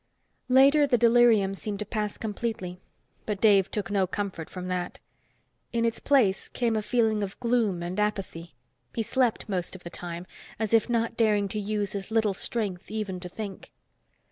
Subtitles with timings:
[0.49, 2.81] Later, the delirium seemed to pass completely,
[3.27, 4.97] but Dave took no comfort from that.
[5.73, 8.55] In its place came a feeling of gloom and apathy.
[8.95, 10.25] He slept most of the time,
[10.57, 13.69] as if not daring to use his little strength even to think.